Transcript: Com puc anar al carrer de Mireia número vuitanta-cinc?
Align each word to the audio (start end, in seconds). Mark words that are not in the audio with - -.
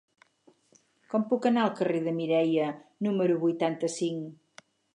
Com 1.11 1.25
puc 1.33 1.45
anar 1.49 1.65
al 1.65 1.75
carrer 1.81 2.01
de 2.07 2.13
Mireia 2.21 2.71
número 3.09 3.39
vuitanta-cinc? 3.47 4.65